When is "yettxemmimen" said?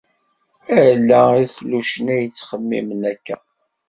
2.23-3.01